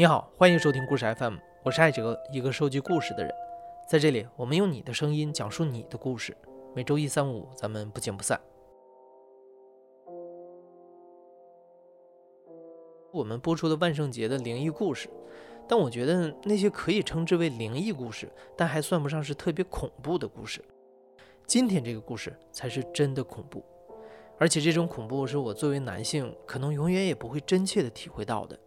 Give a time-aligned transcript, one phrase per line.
[0.00, 3.30] 你好，欢迎收听故事 FM，我是艾哲，一个收集故事的人。
[3.86, 6.34] 在这里，我们用你的声音讲述你的故事。
[6.74, 8.40] 每周一、三、五，咱们不见不散。
[13.12, 15.10] 我们播出的万圣节的灵异故事，
[15.68, 20.64] 但我觉得那些可以称之为灵异故事，但还算不上是特别恐怖的故事。
[21.46, 23.62] 今天这个故事才是真的恐怖，
[24.38, 28.58] 而且这种恐怖是我作为男性可能永远也不会真切的体会到的。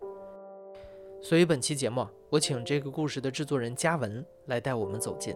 [1.23, 5.33] 所以本期节目，我请这个故事的制作人嘉文来带我们走进。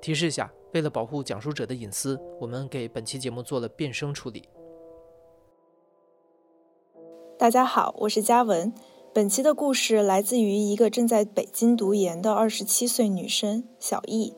[0.00, 4.48] 提示一下，为了保护讲述者的隐私，我们给本期节目做了变声处理。
[7.38, 8.72] 大家好，我是嘉文。
[9.12, 14.34] 本期的故事来自于一个正在北京读研的二十七岁女生小易。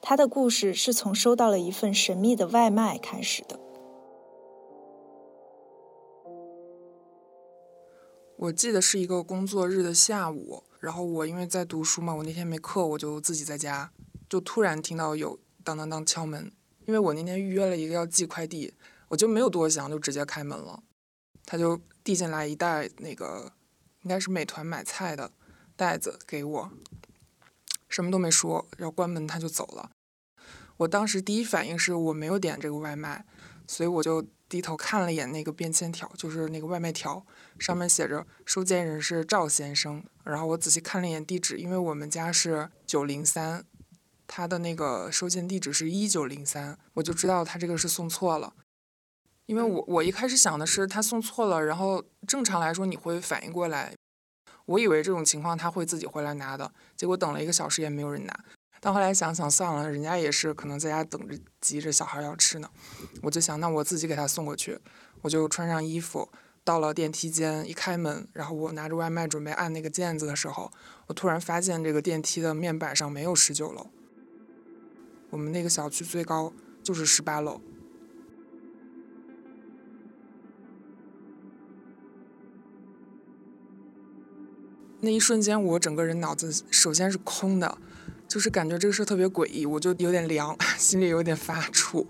[0.00, 3.58] 她的故事是从收到了一份神秘的外卖开始的。
[8.40, 13.92] 我记得是一个工作日的下午，然后我因为在读书嘛，我那天没课，我就自己在家，
[14.30, 16.50] 就突然听到有当当当敲门。
[16.86, 18.72] 因为我那天预约了一个要寄快递，
[19.08, 20.82] 我就没有多想，就直接开门了。
[21.44, 23.52] 他就递进来一袋那个
[24.04, 25.30] 应该是美团买菜的
[25.76, 26.70] 袋子给我，
[27.90, 29.90] 什么都没说，然后关门他就走了。
[30.78, 33.26] 我当时第一反应是我没有点这个外卖，
[33.66, 37.24] 所以我就低头看了一眼那个便签条，就是那个外卖条，
[37.56, 40.02] 上面写着收件人是赵先生。
[40.24, 43.64] 然后我仔细看了一眼地址，因为我们家是九零三，
[44.26, 48.52] 他的那个收件地址是一九零三，我就知道他这个是送错了。
[49.46, 53.94] 因为我我一开始想的是他送错了，然后正常来说你会反应过来，
[54.66, 58.44] 我以为这种情况他会自己回来拿的，结果等了一个小时也没有人拿。
[58.82, 62.70] 但后来想想算了，人家也是可能在家等着，急着小孩要吃呢。
[63.22, 64.78] 我就想，那我自己给他送过去。
[65.20, 66.30] 我就穿上衣服，
[66.64, 70.72] 到了电梯间，一开门，然后我拿着外卖准备按那个键子的时候，
[71.08, 73.88] 我突然发现这个电梯的面板上没有十九楼。
[75.28, 76.50] 我们那个小区最高
[76.82, 77.60] 就是十八楼。
[85.02, 87.76] 那一瞬间，我整个人脑子首先是空的。
[88.30, 92.06] 就是感觉这个事儿特别诡异，我就有点凉， 心里有点发怵，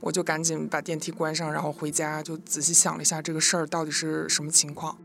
[0.00, 4.96] 我就赶紧把电梯关上，然后回家就仔细想了一下这个事儿到底是什么情况。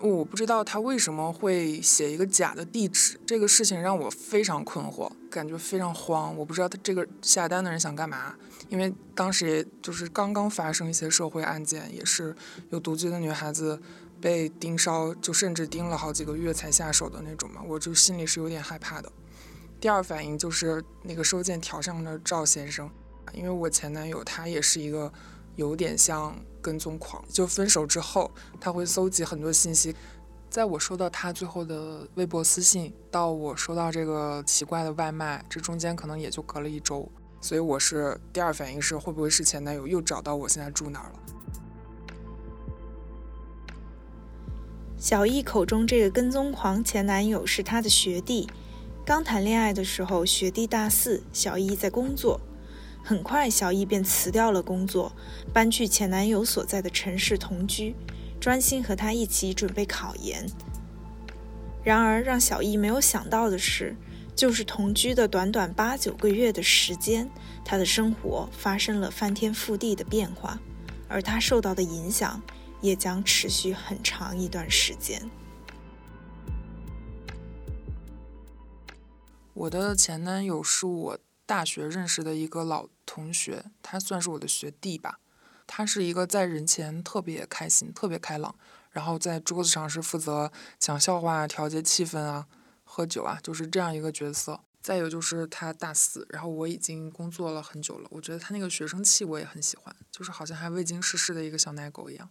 [0.00, 6.34] 我不知道他为什么会写一个假的地址，这个事情让我非常困惑，感觉非常慌。
[6.34, 8.34] 我不知道他这个下单的人想干嘛，
[8.70, 12.34] 因为当时也就是刚刚发生一些社会案件，也是
[12.70, 13.78] 有独居的女孩子。
[14.20, 19.10] 被盯梢，就甚至盯了好几个月才下手的那种嘛，我就心里是有点害怕的。
[19.78, 22.90] 第二反应就是那个收件条上的赵先生，
[23.32, 25.12] 因为我前男友他也是一个
[25.54, 29.94] 有点像跟踪狂，就分手之后他会搜集很多信息，
[30.48, 37.06] 在我收到他最后的微博私信到我收到这个奇怪的外卖，这中间可能也就隔了一周，
[37.42, 41.18] 所以我是第二反应是会不会是前男友又找到我现在住哪儿了？
[44.98, 48.48] 小易口中这个跟踪狂前男友是她的学弟，
[49.04, 52.40] 刚谈恋爱的时候，学弟大四，小易在工作。
[53.04, 55.12] 很快，小易便辞掉了工作，
[55.52, 57.94] 搬去前男友所在的城市同居，
[58.40, 60.46] 专心和他一起准备考研。
[61.84, 63.94] 然而，让小易没有想到的是，
[64.34, 67.30] 就是同居的短短八九个月的时间，
[67.64, 70.58] 他的生活发生了翻天覆地的变化，
[71.06, 72.42] 而他受到的影响。
[72.80, 75.30] 也将持续很长一段时间。
[79.54, 85.18] 我的前男友是我大学认识的一个老同学，他算是我的学弟吧。
[85.66, 88.54] 他是一个在人前特别开心、特别开朗，
[88.90, 92.46] 然后在桌子上是负责讲笑话、调节气氛啊、
[92.84, 94.60] 喝酒啊，就是这样一个角色。
[94.80, 102.30] 再有就是他大四，然后我已经工作了很久了，我觉得他那个学生气我也很喜欢，就是好像还未经世事的一个小奶狗一样。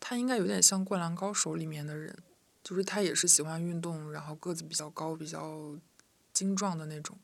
[0.00, 2.16] 他应该有点像《灌篮高手》里面的人，
[2.64, 5.78] 就是他也是喜欢运动，然后个子比较高、比较
[6.32, 7.18] 精壮的那种，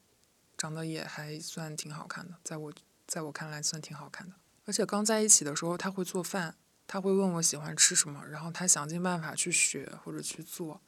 [0.56, 2.72] 长得也还算挺好看的，在我
[3.06, 4.34] 在我看来算挺好看的。
[4.66, 6.54] 而且刚在一起的时候，他会做饭，
[6.86, 10.80] 他会问我喜欢吃什么，然后他想尽办法去学或者去做，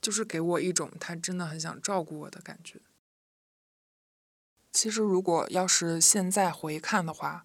[0.00, 2.80] 就是给我一种他真的很想照顾我的感觉。
[4.72, 7.44] 其实如果要是现在回看的话，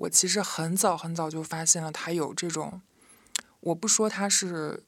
[0.00, 2.80] 我其实很早很早就发现了他有这种，
[3.60, 4.84] 我不说他是，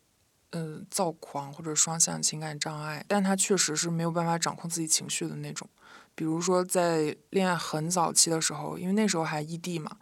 [0.53, 5.69] 嗯，躁狂或者双向情感障碍，但他确实是没有办法掌控自己情绪的那种。
[6.15, 9.99] 比如说在恋爱很早期的时候，因为那时候还异地嘛，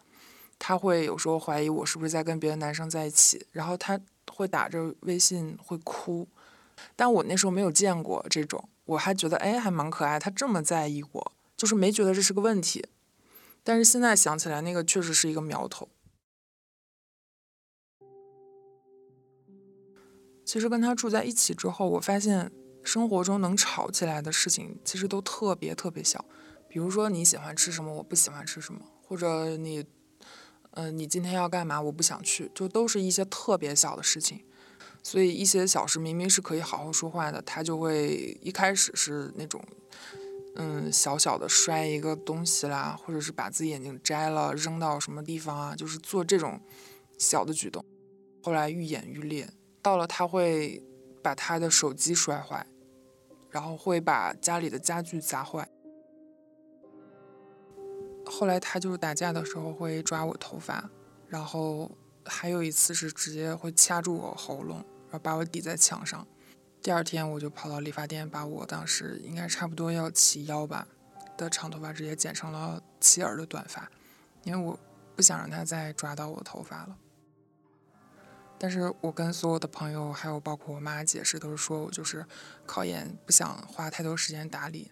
[0.60, 3.98] 他会有时候怀疑我是不是在跟别的男生在一起，然后他
[4.30, 6.28] 会打着微信会哭，
[6.94, 12.86] 但我那时候没有见过这种，我还觉得哎还蛮可爱，他这么在意我，就是没觉得这是个问题。
[13.70, 15.88] 但是现在想起来，那个确实是一个苗头。
[20.44, 22.50] 其实跟他住在一起之后，我发现
[22.82, 26.24] 生活中能吵起来的事情其实都特别特别小，
[26.68, 29.86] 比如说你喜欢吃什么，我不喜欢吃什么，或者你，
[30.72, 34.44] 嗯，你今天要干嘛，我不想去，就都是一些特别小的事情。
[35.04, 39.64] 所以一些小事明明是可以好好说话的，他就会一开始是那种，
[40.56, 46.60] 嗯，小小的摔一个东西啦，或者是把自己眼镜摘了扔到什么地方啊，就是做这种
[47.18, 47.84] 小的举动，
[48.42, 49.48] 后来愈演愈烈。
[49.80, 50.82] 到了，他会
[51.22, 52.66] 把他的手机摔坏，
[53.48, 55.68] 然后会把家里的家具砸坏。
[58.26, 60.90] 后来他就是打架的时候会抓我头发，
[61.28, 61.90] 然后
[62.24, 64.76] 还有一次是直接会掐住我喉咙，
[65.06, 66.26] 然后把我抵在墙上。
[66.82, 70.86] 第二天我就跑到理发店，把我当时应该差不多要齐腰吧
[71.36, 73.90] 的长头发直接剪成了齐耳的短发，
[74.44, 74.78] 因为我
[75.14, 76.96] 不想让他再抓到我头发了。
[78.58, 82.26] 但是我跟所有的朋友，还有包括我妈解释，都是说我就是
[82.66, 84.90] 考研不想花太多时间打理。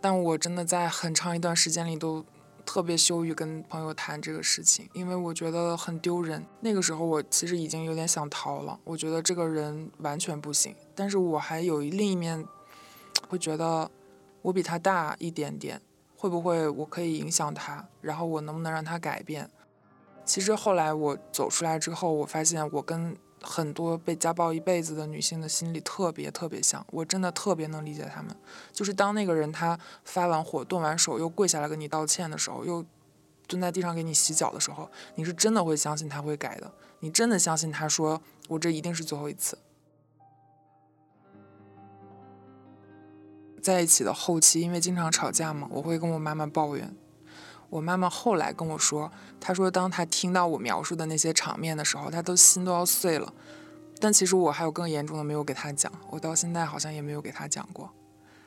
[0.00, 2.24] 但我真的在很长一段时间里都
[2.66, 6.44] 特别羞于跟朋友谈这个事情，因为我觉得很丢人。
[6.60, 10.74] 那个时候我其实已经有点想逃了，我觉得这个人完全不行。
[10.94, 12.44] 但是我还有另一面
[13.28, 13.90] 会觉得，
[14.42, 15.80] 我比他大一点点，
[16.16, 17.88] 会不会我可以影响他？
[18.00, 19.48] 然后我能不能让他改变？
[20.24, 28.34] 其实后来我走出来之后，我发现我跟很多被家暴一辈子的女性的心理特别特别像，我真的特别能理解她们。
[28.72, 32.84] 就是当那个人他发完火、动完手，又跪下来跟你道歉的时候，又
[33.46, 39.56] 蹲在地上给你洗脚的时候，你是真的会相信他会改的，你真的相信他说我这一定是最后一次。
[43.62, 46.96] 在一起的后期，因为经常吵架嘛，我会跟我妈妈抱怨。
[47.68, 49.10] 我妈妈后来跟我说，
[49.40, 53.32] 她说当她听到我描述的那些场面的时候，她都心都要碎了。
[53.98, 57.90] 但其实我还有更严重的没有给她讲，我到现在好像也没有给她讲过。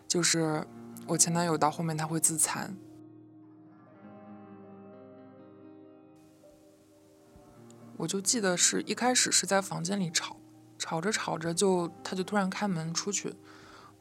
[0.07, 0.65] 就是
[1.07, 2.75] 我前男友到后面他会自残，
[7.97, 10.37] 我就记得是一开始是在房间里吵，
[10.77, 13.35] 吵着吵着就他就突然开门出去。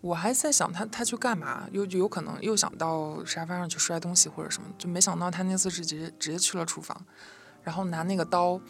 [0.01, 7.05] 我还在想他他去干嘛，又有可能又想到沙发上去摔东西或者什么，就没想到他那次是直接直接去了厨房，
[7.65, 8.61] 然后拿那个刀，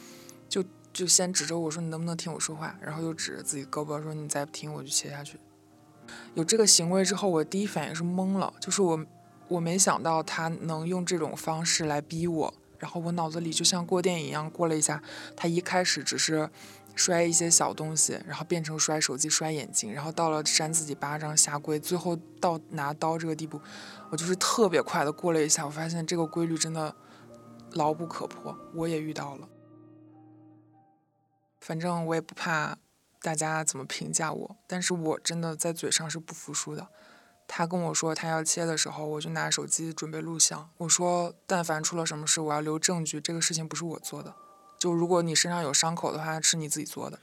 [0.49, 5.39] 就就先指着我说你能不能听我说话，然后又指着自己胳膊说你再不听我就切下去。
[6.33, 9.05] 有这个行为之后，我第一反应是懵了，就是我
[9.49, 15.03] 我没想到他能用这种方式来逼我，然后我脑子里就像过电影一样过了一下，
[15.37, 16.49] 他一开始只是。
[16.99, 23.61] 摔一些小东西，然后变成摔手机、摔眼镜，然后到了扇自己巴掌、下跪，最后到拿刀这个地步，
[24.11, 26.97] 我就是特别快的过了一下，我发现这个规律真的
[27.75, 29.49] 牢不可破，我也遇到了。
[31.61, 32.77] 反正我也不怕
[33.23, 36.89] 大家怎么评价我，但是我真的在嘴上是不服输的。
[37.47, 44.35] 他跟我说他要切的时候，我就拿手机准备录像，我说但凡出了什么事，我要留证据，这个事情不是我做的。
[44.79, 47.19] 就如果你身上有伤口的话，是你自己做的。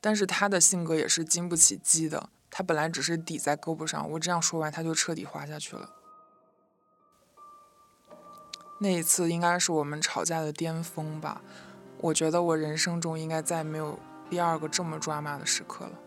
[0.00, 5.90] 但是他的性格也是经不起激的，他本来只是抵在胳膊上，我这样说完，他就彻底滑下去了。
[8.80, 11.42] 那一次应该是我们吵架的巅峰吧，
[11.98, 13.98] 我觉得我人生中应该再没有
[14.30, 15.98] 第二个这么抓马的时刻了。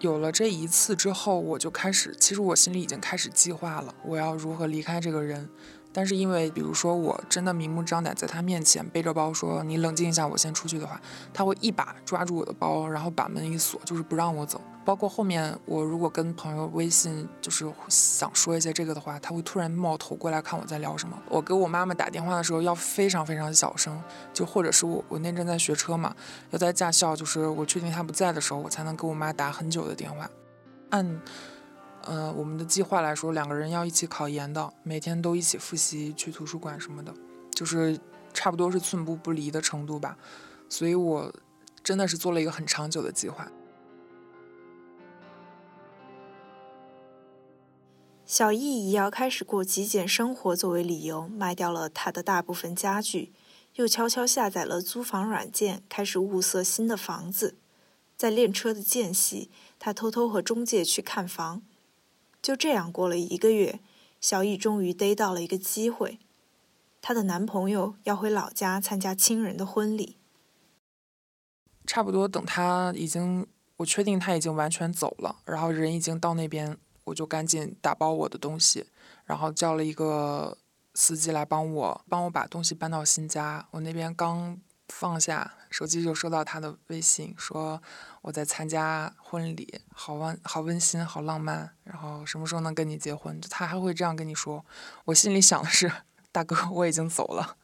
[0.00, 5.48] 有了这一次之后，我就开始，其实我心里已经开始计划了，我要如何离开这个人。
[5.94, 11.00] 但是因为，比如说，我真的明目张胆在他面前背着包说“你冷静一下，我先出去”的话，
[11.32, 14.60] 他会一把抓住我的包，然后把门一锁，就是不让我走。
[14.84, 21.16] 包括后面我如果跟朋友微信就是想说一些这个的话，他会突然冒头过来看我在聊什么。
[21.30, 26.14] 我给我妈妈打电话的时候要非常非常小声，就或者是我我那阵在学车嘛，
[26.50, 30.28] 要在驾校，就是我确定他不在的时候，我才能给我妈打很久的电话。
[30.90, 31.20] 按。
[32.06, 37.14] 呃，我们的计划来说，两个人要一起考研的，每天都一起复习，去图书馆什么的，
[37.52, 37.98] 就是
[38.32, 40.16] 差不多是寸步不离的程度吧。
[40.68, 41.32] 所以我
[41.82, 43.50] 真的是做了一个很长久的计划。
[48.26, 53.32] 小易以要开始过极简生活作为理由，卖掉了他的大部分家具，
[53.74, 57.56] 又悄悄下载了租房软件，开始物色新的房子。
[58.16, 61.62] 在练车的间隙，他偷偷和中介去看房。
[62.44, 63.80] 就这样过了一个月，
[64.20, 66.18] 小易终于逮到了一个机会。
[67.00, 70.18] 她的男朋友要回老家参加亲人的婚礼。
[71.86, 73.46] 差不多等他已经，
[73.78, 78.84] 我确定他已经完全走了，然后人已经到那边，我就赶紧打包我的东西，
[79.24, 80.58] 然后叫了一个
[80.92, 83.66] 司机来帮我，帮我把东西搬到新家。
[83.70, 87.82] 我那边刚放下手机，就收到他的微信，说
[88.22, 91.74] 我在参加婚礼，好温好温馨，好浪漫。
[91.84, 93.40] 然后什么时候能跟你结婚？
[93.50, 94.64] 他还会这样跟你说。
[95.06, 95.90] 我心里想的是，
[96.30, 97.56] 大哥，我已经走了。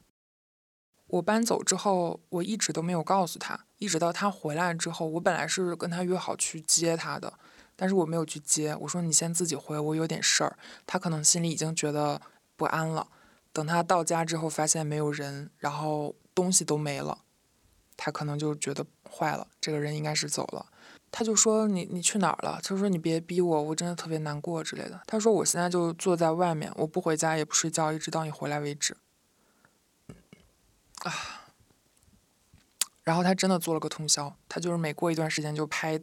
[1.06, 3.66] 我搬走之后，我一直都没有告诉他。
[3.78, 7.32] 一直到他回来之后，我本来是跟他约好去接他的，
[7.74, 8.76] 但是我没有去接。
[8.76, 10.56] 我说你先自己回，我有点事儿。
[10.86, 12.20] 他可能心里已经觉得
[12.56, 13.08] 不安了。
[13.60, 17.24] 等他到家之后，发现没有人，然后东西都没了，
[17.94, 20.64] 他可能就觉得坏了，这个人应该是走了。
[21.10, 22.58] 他就说你你去哪儿了？
[22.64, 25.02] 他说你别逼我，我真的特别难过之类的。
[25.06, 28.96] 他说我现在就坐在外面，我不回家也不睡觉，一直到你回来为止。
[31.02, 31.12] 啊，
[33.02, 36.00] 然后他真的做了个通宵，他就是每过一段时间就拍，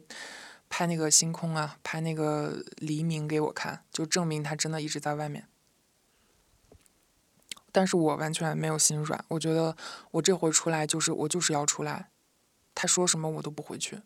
[0.68, 5.48] 拍那个星空啊，拍那个黎明给我看，就证明他真的一直在外面。
[7.78, 9.76] 但是我完全没有心软，我觉得
[10.10, 12.08] 我这回出来就是我就是要出来，
[12.74, 14.02] 他说什么我都不回去。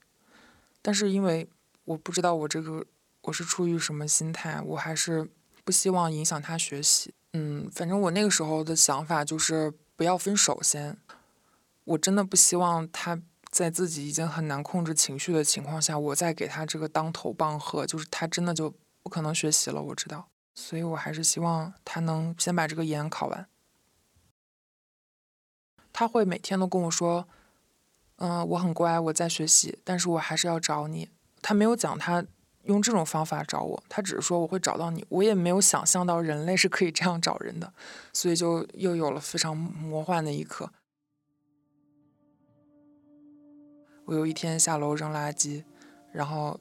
[0.83, 1.49] 但是因为
[1.85, 2.85] 我不知道我这个
[3.23, 5.27] 我是出于什么心态，我还是
[5.65, 7.15] 不希望影响他学习。
[7.33, 9.73] 嗯，反正我那个时候的想法就是。
[9.95, 10.97] 不要分手先，
[11.85, 19.81] 我真的不希望他在自己已经很难控制情绪的情况下，我再给他这个当头棒喝，就是他真的就不可能学习了。
[19.81, 20.27] 我知道，
[20.57, 23.47] 所以我还是希望他能先把这个研考完。
[25.93, 27.27] 他会每天都跟我说
[28.17, 31.11] ：“嗯，我很乖，我在学习，但是我还是要找你。”
[31.43, 32.25] 他没有讲他。
[32.67, 37.75] 用这种方法找我，他只是说我会找到你，我也没有想象到人类是可以这样找人的，
[38.13, 40.71] 所以就又有了非常魔幻的一刻。
[44.05, 45.65] 我有一天下楼扔垃圾，
[46.13, 46.61] 然后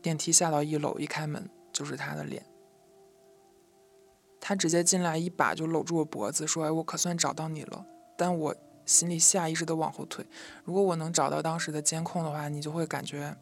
[0.00, 2.46] 电梯下到一楼，一开门就是他的脸，
[4.40, 7.84] 他直接进来一把就搂住我脖子，说：“哎，我可算找到你了。”
[8.16, 8.54] 但我
[8.90, 10.26] 心里下意识的往后退。
[10.64, 13.36] 如果我能找到当时的监控的话，你就会感觉。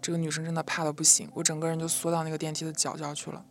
[0.00, 3.44] 这个女生真的怕的不行，我整个人就缩到那个电梯的角角去了。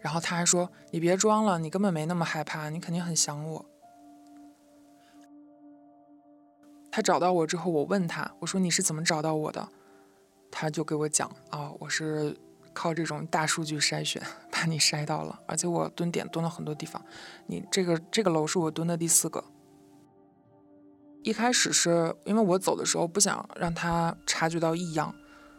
[0.00, 3.66] 然后他还说：“你别装了，你根本没那么害怕，你肯定很想我。”
[6.92, 9.68] 他找到我之后，我问他：“我说你是怎么找到我的？”
[10.52, 12.36] 他就给我讲：“啊，我是
[12.72, 14.22] 靠这种大数据筛选
[14.52, 17.04] 把你筛到了，而且我蹲点蹲了很多地方。
[17.46, 19.44] 你这个这个楼是我蹲的第四个。”
[21.22, 25.14] 一开始是因为我走的时候不想让他察觉到异样，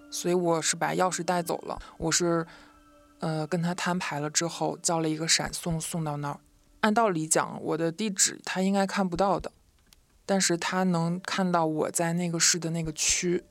[0.10, 1.80] 所以我是把钥匙带走了。
[1.98, 2.46] 我是，
[3.20, 6.40] 呃，跟他摊牌了之后，叫了一个闪送送到那儿。
[6.80, 9.52] 按道理讲，我的地址他应该看不到的，
[10.26, 13.44] 但是他能看到我在那个市的那个区。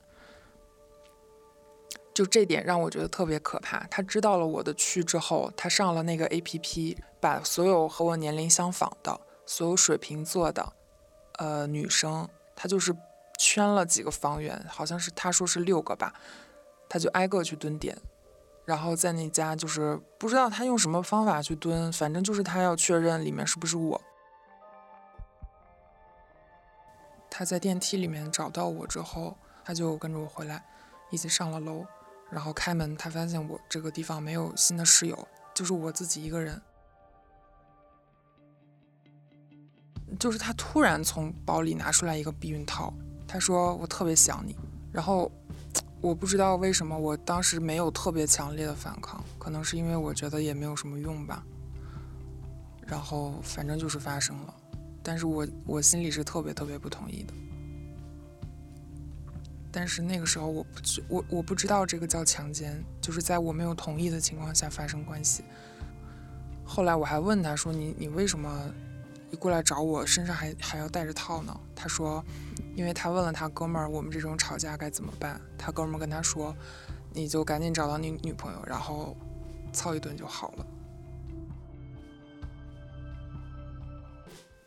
[2.13, 3.87] 就这点让我觉得特别可怕。
[3.87, 10.73] 他知道了我的区之后，他上了那个 APP，把所有和我年龄相仿的、所有水瓶座的。
[11.41, 12.95] 呃，女生，她就是
[13.39, 16.13] 圈了几个房源，好像是她说是六个吧，
[16.87, 17.97] 她就挨个去蹲点，
[18.63, 23.99] 然后在那家就是不知道她用什么方法去蹲，反正就是她要确认里面是不是我。
[27.27, 30.63] 她在电梯里面找到我之后，她就跟着我回来，
[31.09, 31.83] 一起上了楼，
[32.29, 36.61] 然后开门，她发现我这个地方没有新的室友，就是我自己一个人。
[40.19, 42.93] 就是他突然从包里拿出来一个避孕套，
[43.27, 44.55] 他说我特别想你，
[44.91, 45.31] 然后
[46.01, 51.43] 我不知道为什么我当时没有特别强烈的反抗，可能是因为我觉得也没有什么用吧。
[52.85, 54.53] 然后反正就是发生了，
[55.01, 57.33] 但是我我心里是特别特别不同意的。
[59.71, 65.43] 但是那个时候我不知我我不知道这个叫强奸，就是在我没有同意的情况下发生关系。
[66.65, 68.73] 后来我还问他说你你为什么？
[69.31, 71.57] 你过来找我，身上还还要带着套呢。
[71.73, 72.21] 他说，
[72.75, 75.39] 因为他问了他哥们儿，我们这种吵架该怎么办？
[75.57, 76.53] 他哥们儿跟他说，
[77.13, 79.15] 你就赶紧找到你女朋友，然后
[79.71, 80.67] 操一顿就好了。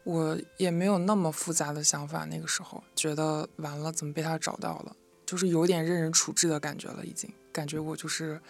[0.03, 4.97] 我也没有那么复杂的想法，那个时候觉得完了，怎么被他找到了？
[5.27, 8.41] 就是有点任人处置的感觉了，已经感觉我就是。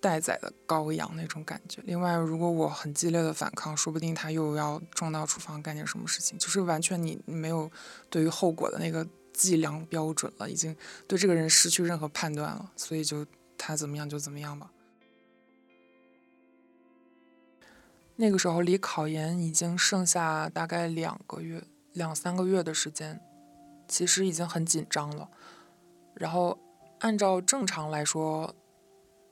[0.00, 1.80] 待宰的羔羊那种感觉。
[1.84, 6.38] 另外，如果我很激烈的反抗，说不定他又要冲到厨房干点什么事情。
[6.38, 7.70] 就是完全你没有
[8.08, 10.76] 对于后果的那个计量标准了，已经
[11.06, 12.70] 对这个人失去任何判断了。
[12.76, 13.26] 所以就
[13.56, 14.70] 他怎么样就怎么样吧。
[18.16, 21.62] 那个时候离考研已经剩下大概两个月、
[21.92, 23.20] 两三个月的时间，
[23.86, 25.28] 其实已经很紧张了。
[26.14, 26.58] 然后
[26.98, 28.52] 按照正常来说，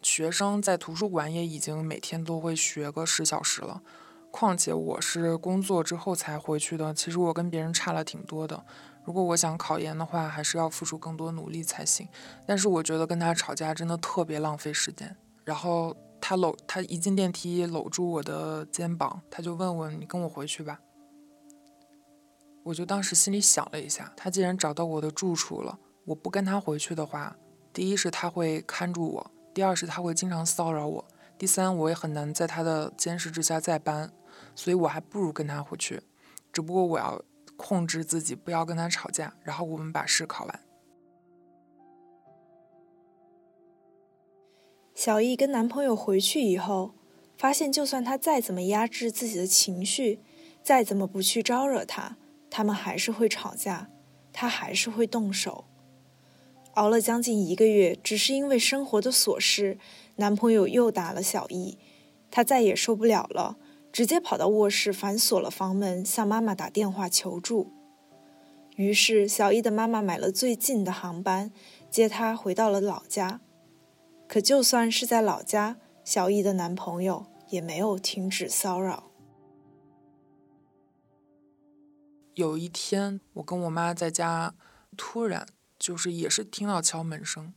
[0.07, 3.83] 学生在图书馆也已经每天都会学个十小时了。
[4.31, 8.65] 况且我是工作之后才回去的，其实我跟别人差了挺多的。
[9.05, 12.09] 如果我想考研的话，还是要付出更多努力才行。
[12.47, 15.17] 但是我觉得跟他吵架真的特别浪费时间。
[15.45, 15.97] 然后。
[16.19, 20.81] 他搂他一进电梯，搂住我的肩膀，他就问我：“你跟我回去吧。”
[22.65, 27.37] 我就当时心里想了一下，他既然找到我的住处了，我不跟他回去的话，
[27.73, 31.05] 第一是他会看住我，第二是他会经常骚扰我，
[31.39, 34.13] 第三我也很难在他的监视之下再搬，
[34.55, 36.03] 所以我还不如跟他回去。
[36.53, 37.25] 只不过我要
[37.57, 40.61] 控制自己，不要跟他吵架，然后我们把试考完。
[44.95, 46.93] 小易跟男朋友回去以后，
[47.39, 50.21] 发现就算他再怎么压制自己的情绪，
[50.63, 52.19] 再怎么不去招惹他，
[52.51, 53.89] 他们还是会吵架，
[54.35, 55.65] 他还是会动手。
[56.77, 59.79] 熬了将近一个月，只是因为生活的琐事，
[60.17, 61.79] 男朋友又打了小易，
[62.31, 63.57] 她再也受不了了，
[63.91, 67.73] 直接跑到卧室反锁了房门，向妈妈打电话求助。
[68.77, 71.51] 于是小易的妈妈买了最近的航班，
[71.91, 73.41] 接她回到了老家。
[74.29, 79.05] 可就算是在老家，小易的男朋友也没有停止骚扰。
[82.35, 84.55] 有一天，我跟我妈在家，
[84.95, 85.47] 突然
[85.87, 87.55] 就是也是听到敲门声，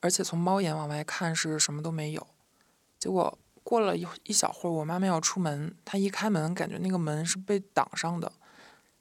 [0.00, 2.26] 而且从猫眼往外看是什么都没有。
[2.98, 8.30] 结果过了一一小会儿，我妈妈要出门，她一开门，感觉那个门是被挡上的，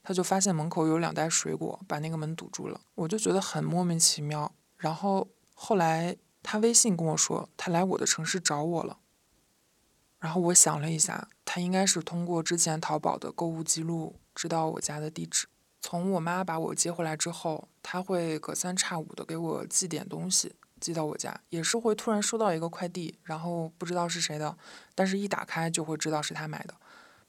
[0.01, 2.79] 她就发现门口有两袋水果把那个门堵住了。
[2.96, 4.53] 我就觉得很莫名其妙。
[4.77, 6.15] 然后后来。
[6.42, 9.00] 她微信跟我说，她来我的城市找我了。
[10.20, 15.48] 然后我想了一下，她应该是通过之前淘宝的购物记录知道我家的地址。
[15.81, 24.57] 从我妈把我接回来之后，他会隔三差五的给我寄点东西，寄到我家，也是会突然收到一个快递，然后不知道是谁的，
[24.94, 26.75] 但是一打开就会知道是他买的。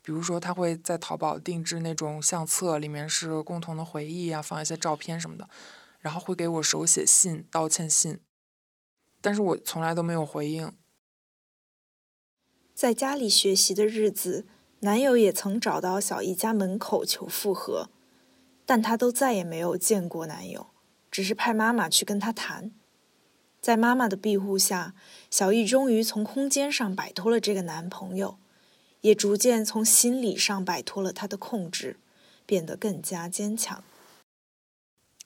[0.03, 5.49] 比如说，他会在淘宝定制那种相册，里面是共同的回忆啊，放一些照片什么的，
[6.01, 8.19] 然后会给我手写信、道歉信。
[9.21, 10.73] 但是我从来都没有回应。
[12.75, 14.47] 在家里学习的日子，
[14.81, 17.91] 男友也曾找到小姨家门口求复合，
[18.71, 20.69] 但她都再也没有见过男友，
[21.11, 22.71] 只是派妈妈去跟他谈。
[23.61, 24.95] 在妈妈的庇护下，
[25.29, 28.39] 小易终于从空间上摆脱了这个男朋友，
[29.01, 31.99] 也逐渐从心理上摆脱了他的控制，
[32.47, 33.83] 变得更加坚强。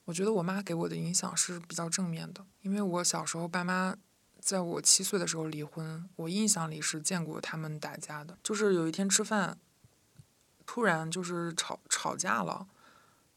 [0.07, 3.95] 我觉得我妈给我的影响是比较正面的，因为我小时候爸妈
[4.41, 8.39] 在我七岁的时候离婚，我印象里是见过他们打架的。
[8.43, 9.59] 就是有一天吃饭，
[10.65, 12.67] 突然就是吵吵架了，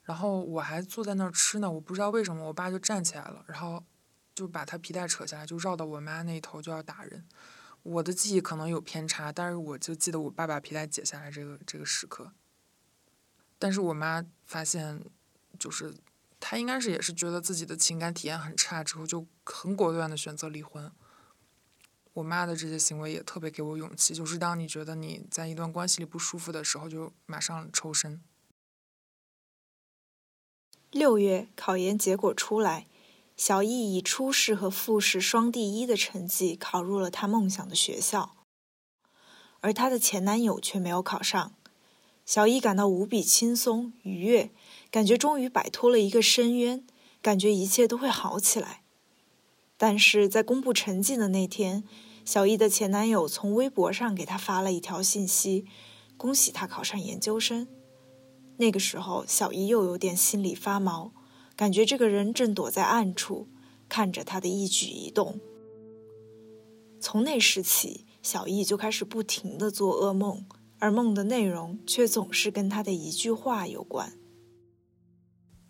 [0.07, 3.83] 然后我还坐在那儿吃呢，我不知道为什么，我爸就站起来了，然后
[4.33, 7.27] 就把他皮带扯下来，就绕到我妈那一头就要打人。
[7.83, 12.31] 我的记忆可能有偏差，但是我就记得我爸把皮带解下来这个这个时刻。
[13.59, 15.03] 但是我妈发现
[15.59, 15.93] 就是。
[16.39, 20.89] 她应该是也是觉得自己的情感体验很差，之后就很果断的选择离婚。
[22.13, 28.21] 我妈的这些行为也特别给我勇气，就是当你觉得你在一段关系里不舒服的时候，就马上抽身。
[30.91, 32.87] 六月考研结果出来，
[33.35, 38.35] 小易以初试和复试双第一的成绩考入了她梦想的学校，
[39.59, 41.53] 而她的前男友却没有考上。
[42.25, 44.51] 小易感到无比轻松愉悦。
[44.89, 46.85] 感觉终于摆脱了一个深渊，
[47.21, 48.81] 感觉一切都会好起来。
[49.77, 51.83] 但是在公布成绩的那天，
[52.23, 55.65] 小易的前男友从微博上给她发了一条信息，
[56.15, 57.67] 恭喜她考上研究生。
[58.57, 61.11] 那个时候，小易又有点心里发毛，
[61.55, 63.47] 感觉这个人正躲在暗处，
[63.87, 65.39] 看着她的一举一动。
[66.99, 70.45] 从那时起，小易就开始不停的做噩梦，
[70.79, 74.13] 而梦的内容却总是跟他的一句话有关。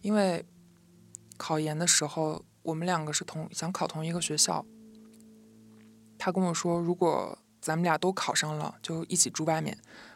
[0.02, 0.46] 因为
[1.36, 4.66] 考研的时候，我们两个是同想考同一个学校。
[6.18, 9.76] 他跟我说，如果咱们俩都考上了，就一起住外面；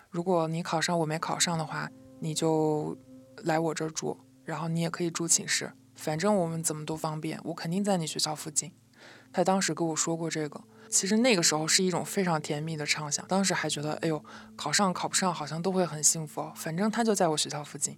[0.10, 1.92] 如果你考上我没考上的话，
[2.24, 2.96] 你就
[3.44, 7.40] 来我这儿住，然后你也可以住寝室，反正我们怎么都方便。
[7.46, 8.72] 我肯定在你学校附近。
[9.34, 13.26] 他当时跟我说过这个，其实那个时候是一种非常甜蜜的畅想。
[13.28, 14.24] 当时还觉得，哎呦，
[14.56, 17.98] 考上考不上好像都会很幸福，反正他就在我学校附近。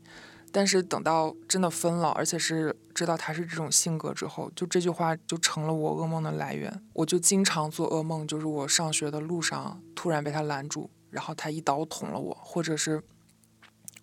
[0.52, 6.72] 但是等到真的分了，而且是知道他是这种性格之后，就这句话就成了我噩梦的来源。
[6.94, 13.04] 我就经常做噩梦，就是我上学的路上突然被他拦住，然后他一刀捅了我，或者是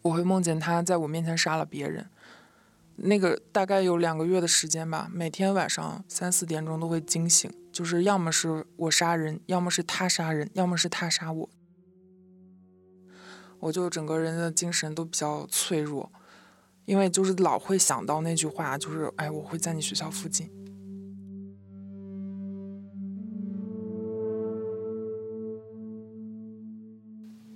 [0.02, 2.08] 我会梦见他在我面前杀了别人。
[3.02, 11.50] 那个大概有两个月的时间吧，每天晚上三四点钟都会惊醒，就是要么是我杀人，要么是他杀人，要么是他杀我。
[13.60, 16.10] 我就整个人的精神都比较脆弱，
[16.84, 20.50] 因为就是老会想到那句话，就是哎，我会在你学校附近。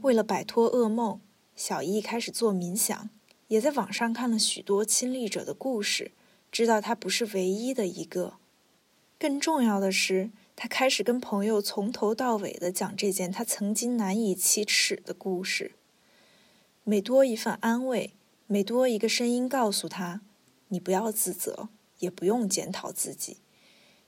[0.01, 1.21] 为了摆脱噩梦，
[1.57, 3.11] 小易开始做冥想，
[3.49, 6.13] 也在网上看了许多亲历者的故事，
[6.51, 8.35] 知道他不是唯一的一个。
[9.19, 15.73] 更重要的是，他开始跟朋友从头到尾的讲这件他曾经难以启齿的故事。
[16.83, 18.13] 每多一份安慰，
[18.47, 20.21] 每多一个声音告诉他
[20.69, 21.69] ：“你不要自责，
[22.01, 23.39] 也不用检讨自己。”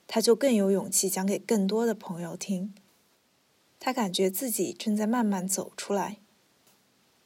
[0.08, 2.74] 他就更有勇气讲给更多的朋友听。
[3.80, 6.18] 他感觉自己正在慢慢走出来。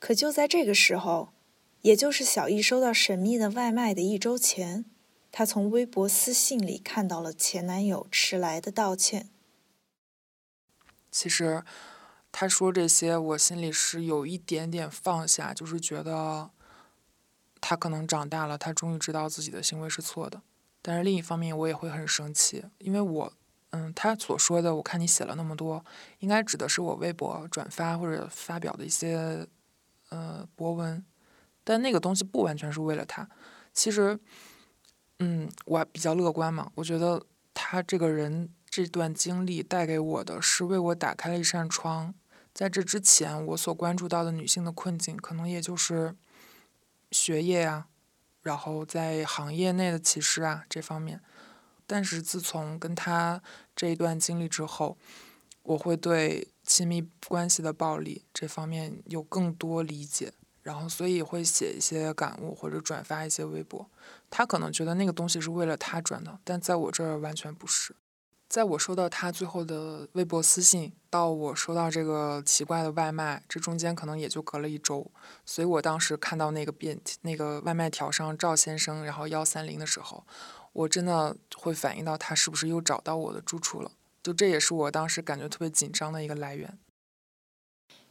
[0.01, 1.33] 可就在这个时候，
[1.83, 4.85] 也就是小易收到神秘的外卖的一周前，
[5.31, 9.29] 他从微博私信里看到了前男友迟来的道歉。
[11.13, 11.63] 其实。
[12.33, 16.49] 他说这些，我心里是有一点点放下，就是觉得
[17.61, 20.41] 他可能长大了，他终于知道自己的行为是错的。
[20.81, 23.33] 但是另一方面，我也会很生气，因为我，
[23.71, 25.85] 嗯，他所说的，我看你写了那么多，
[26.21, 29.45] 应该指的是我微博转发或者发表的一些，
[30.11, 31.05] 呃，博文，
[31.65, 33.29] 但那个东西不完全是为了他。
[33.73, 34.19] 其实，
[35.19, 42.15] 嗯，我比较乐观嘛，我觉得他这个人这段经历带给我的是为我打开了一扇窗。
[42.53, 46.17] 在这之前，我所关注到的女性的困境，可能也就是
[47.13, 47.87] 学业啊，
[48.43, 51.21] 然后在行业内的歧视啊这方面。
[51.87, 53.41] 但是自从跟他
[53.77, 54.99] 这一段经历之后，
[55.63, 63.91] 我会对亲密关系的暴力这方面有更多理解，然后所以会写一些感悟或者转发一些微博。
[64.31, 67.97] 他可能觉得那个东西是为了他转的，但在我这儿完全不是。
[68.49, 75.11] 在我收到他最后的微博私信，到我收到这个奇怪的外卖，这中间可能也就隔了一周，
[75.45, 80.25] 所以我当时看到那个便那个外卖条上赵先生，然后幺三零的时候，
[80.73, 83.91] 我真的会反映到他是不是又找到我的住处了，
[84.23, 86.79] 就这也是我当时感觉特别紧张的一个来源。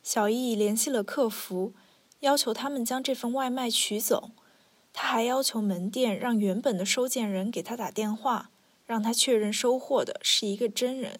[0.01, 1.73] 小易联系了客服，
[2.19, 4.31] 要求他们将这份外卖取走，
[4.93, 8.51] 他还要求门店让原本的收件人给他打电话。
[8.85, 11.19] 让他确认收货的是一个真人。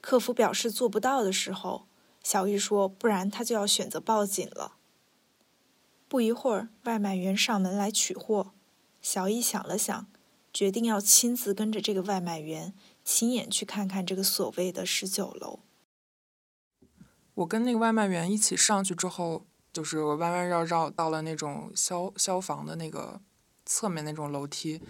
[0.00, 1.88] 客服表示做不到的时候，
[2.22, 4.76] 小易说：“不然他就要选择报警了。”
[6.06, 8.52] 不一会儿，外卖员上门来取货。
[9.00, 10.06] 小易想了想，
[10.52, 12.72] 决定要亲自跟着这个外卖员，
[13.04, 15.60] 亲眼去看看这个所谓的十九楼。
[17.34, 23.20] 我跟那个外卖员一起上去之后，就是弯弯绕绕到了那种消消防的那个
[23.64, 24.80] 侧面那种楼梯。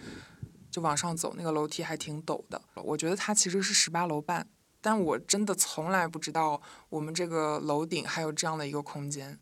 [0.70, 2.62] 就往上走，那个楼梯还挺陡的。
[2.76, 4.48] 我觉得它其实是十八楼半，
[4.80, 9.38] 但我真的从来不知道我们这个楼顶还有这样的一个空间。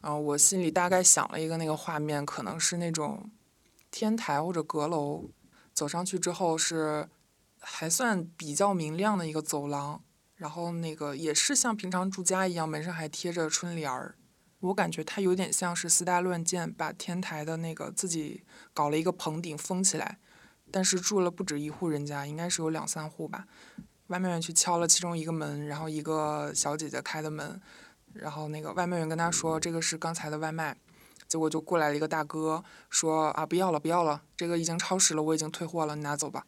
[0.00, 3.28] 然后我心里大概想了一个那个画面，可能是那种
[3.90, 5.24] 天台或者阁楼。
[5.74, 7.08] 走上去之后是
[7.60, 10.02] 还算比较明亮的一个走廊，
[10.36, 14.14] 然后那个也是像平常住家一样，门上还贴着春联儿。
[14.60, 18.42] 我感觉它有点像是私搭乱建，把天台的那个自己
[18.74, 20.18] 搞了一个棚顶封起来。
[20.70, 23.46] 但是住了不止一户人家，应该是有两三户吧。
[24.08, 27.60] 外卖员去敲了其中一个门，然后一个小姐姐开的门，
[28.12, 30.76] 然后那个外卖员跟他说：“这个是刚才的外卖。”
[31.26, 36.44] 结果就过来了一个大哥，说：“啊，不要了，不要了，这个已经超时了，我已经退货了，你拿走吧。”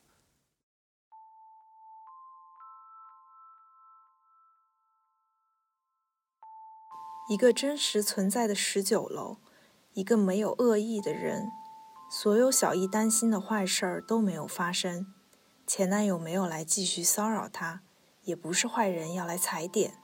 [7.31, 9.37] 一个真实存在的十九楼，
[9.93, 11.47] 一个没有恶意的人。
[12.11, 15.07] 所有小易担心的坏事儿都没有发生，
[15.65, 17.83] 前男友没有来继续骚扰她，
[18.25, 19.95] 也不是坏人要来踩点。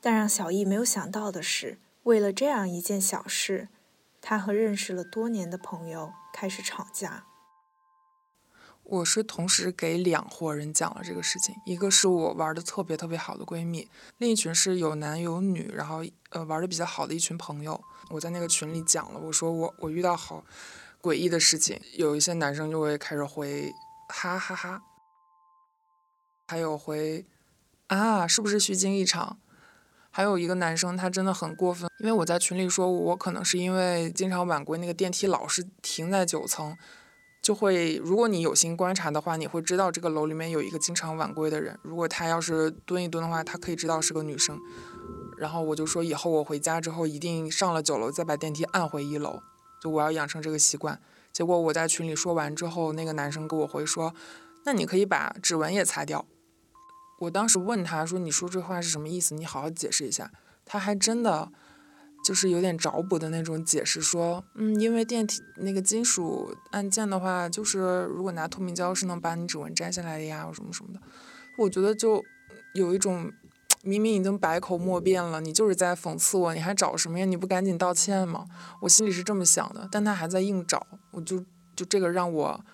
[0.00, 3.68] 但让小易没有想到的是，为了这样一件小事，
[4.22, 7.26] 他和认识了多年的朋友开始吵架。
[8.92, 17.82] 我是同时给两伙人讲了这个事情，一个是我玩的特别特别好的闺蜜，另一群是有男有女，然后呃玩的比较好的一群朋友。
[18.10, 20.44] 我在那个群里讲了，我说我我遇到好。
[21.00, 23.74] 诡异的事情，有一些男生就会开始回
[24.08, 24.82] 哈哈哈，
[26.46, 27.24] 还有回
[27.88, 29.38] 啊，是不是虚惊一场？
[30.12, 36.76] 还有一个男生他真的很过分，因为我在群里说，我可能是因为经常晚归，那个电梯老是停在九层，
[37.42, 41.76] 就会如果你有心观察的话，你会知道这个楼里面有一个经常晚归的人。
[41.82, 44.58] 如果他要是蹲一蹲的话，他可以知道是个女生。
[45.36, 49.42] 然后我就说以后我回家之后一定上了九楼再把电梯按回一楼，
[49.82, 51.00] 就我要养成这个习惯。
[51.32, 54.14] 结果我在群里说完之后，那个男生给我回说
[54.64, 56.24] ：“那你可以把指纹也擦掉。”
[57.18, 59.34] 我当时问他说：“你说这话是什么意思？
[59.34, 60.30] 你好好解释一下。”
[60.64, 61.50] 他还真的
[62.22, 71.00] 就是有点找补的那种解释，说：“嗯，因为电梯那个金属按键的话，就是如果拿透明胶是能把你指纹摘下来的呀，什么什么的。”
[71.58, 72.22] 我觉得就
[72.74, 73.32] 有一种。
[73.84, 77.24] 明明已经百口莫辩了，你就是在讽刺我，你还找什么呀？
[77.24, 78.46] 你不赶紧道歉吗？
[78.80, 82.64] 我心里是这么想的，但他还在硬找，我就就这个让我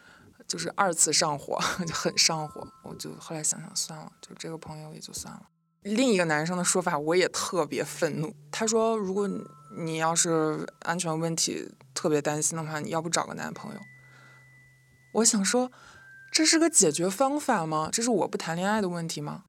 [0.47, 1.59] 就是二次上火，
[1.89, 2.69] 就很上火。
[2.83, 5.41] 我就后来想想算了，就这个朋友也就算了。
[5.83, 9.29] 另一个男生的说法我也特别愤怒，他说如果
[9.77, 13.81] 你要是安全问题特别担心的话，你要不找个男朋友？
[15.15, 15.71] 我想说，
[16.33, 17.89] 这是个解决方法吗？
[17.93, 19.45] 这是我不谈恋爱的问题吗？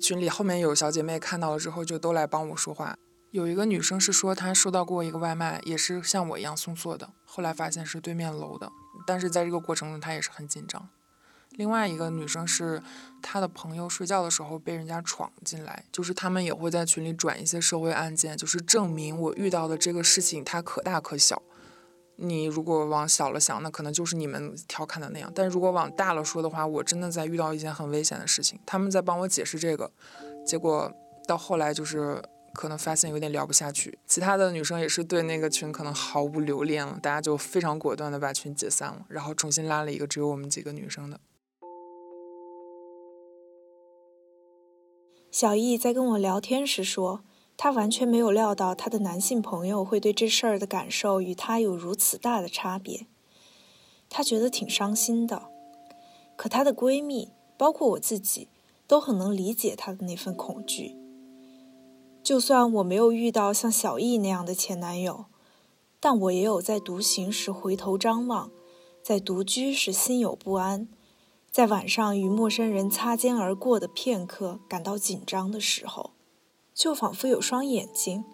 [0.00, 2.96] 群里后面有小姐妹看到了之后，就都来帮我说话。
[3.30, 8.70] 有一个女生是说她收到过一个外卖，也是像我一样送错的，后来发现是对面楼的，
[9.06, 10.88] 但是在这个过程中她也是很紧张。
[11.58, 12.80] 另外一个女生是
[13.20, 21.42] 她的朋友睡觉的时候被人家闯进来，就是他们也会在群里转一些社会案件，就是证明我遇到的这个事情它可大可小。
[22.20, 28.58] 你如果往小了想，那可能就是你们调侃的那样；但如果往大了说的话，我真的在遇到一件很危险的事情。
[28.64, 29.90] 他们在帮我解释这个，
[30.46, 30.92] 结果
[31.26, 32.22] 到后来就是
[32.54, 33.98] 可能发现有点聊不下去。
[34.06, 41.20] 其他的女生也是对那个群可能毫无留恋了，大家就非常果断的把群解散了，然后重新拉了一个只有我们几个女生的。
[45.40, 47.20] 小易在跟我聊天时说。
[47.56, 53.06] 她完全没有料到她的男性朋友会对这事儿的感受与她有如此大的差别，
[54.10, 55.44] 她觉得挺伤心的。
[56.34, 58.48] 可她的闺蜜，包括我自己，
[58.88, 60.96] 都很能理解她的那份恐惧。
[62.24, 65.26] 就算我没有遇到像小易那样的前男友，
[66.00, 68.50] 但我也有在独行时回头张望，
[69.04, 70.88] 在独居时心有不安，
[71.50, 76.12] 在晚上与陌生人擦肩而过的片刻感到紧张的时候。
[76.74, 78.24] 就仿佛有双眼睛，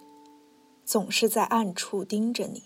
[0.85, 2.64] 总是在暗处盯着你。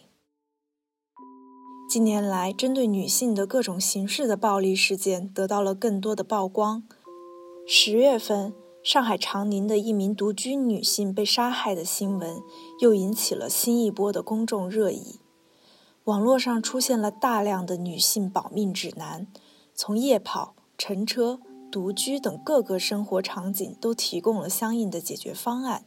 [1.88, 6.82] 近年来，针对女性的各种形式的暴力事件得到了更多的曝光。
[7.64, 12.42] 十月份，上海长宁的一名独居女性被杀害的新闻，
[12.80, 15.20] 又引起了新一波的公众热议。
[16.02, 19.28] 网络上出现了大量的女性保命指南，
[19.78, 21.40] 从夜跑、乘车。
[21.70, 25.84] 独居等各个生活场景都提供了相应的解决方案。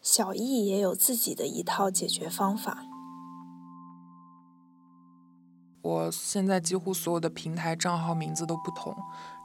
[0.00, 2.86] 小易也有自己的一套解决方法。
[5.82, 8.96] 我现在几乎所有的平台账号名字都不同，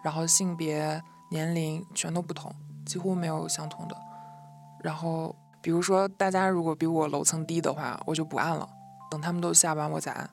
[0.01, 3.97] 然后性别、年龄全都不同，几乎没有相同的。
[4.81, 8.69] 然后，比如说大家如果比我楼层低的话，我就不按了，
[9.11, 10.29] 等他们都下班我再按。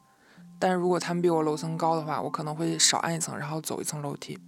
[0.64, 4.38] 但是如果他们比我楼层高的话，我可能会少按一层，然后走一层楼梯。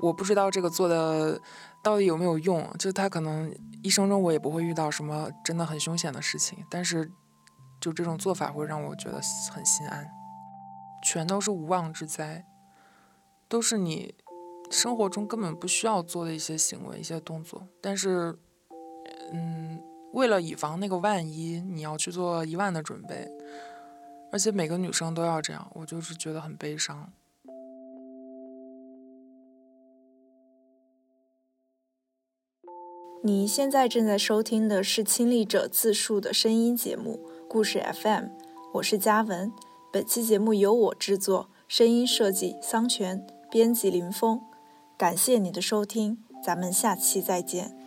[0.00, 1.40] 我不知道这个做的
[1.80, 7.12] 到底有没有用，就他可能一生中我也不会遇到什么真的很凶险的事情，但是
[7.80, 9.20] 就这种做法会让我觉得
[9.52, 10.04] 很心安。
[11.04, 12.44] 全都是无妄之灾，
[13.46, 14.16] 都是你
[14.72, 18.36] 生活中根本不需要做的一些行为、一些动作，但是，
[19.32, 19.80] 嗯，
[20.12, 23.28] 为了以防那个万一，你要去做一万的准备，
[24.32, 27.12] 而且每个女生都要这样，我就是觉得很悲伤。
[33.22, 38.24] 你现在正在收听的是亲历者自述的声音节目《故事 FM》，
[38.72, 39.52] 我是嘉文。
[39.92, 44.40] 本期节目由我制作，声音设计桑泉，编辑林峰。
[44.96, 47.79] 感谢你的收听，咱们下期再见。